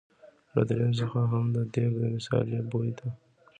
له 0.55 0.61
دريم 0.69 0.91
څخه 1.01 1.19
هم 1.31 1.45
د 1.55 1.57
دېګ 1.73 1.91
د 2.01 2.03
مثالې 2.15 2.59
بوی 2.69 2.89
ته. 2.99 3.07